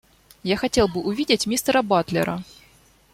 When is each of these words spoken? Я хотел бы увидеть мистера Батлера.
Я 0.41 0.57
хотел 0.57 0.87
бы 0.87 0.99
увидеть 0.99 1.45
мистера 1.45 1.83
Батлера. 1.83 2.43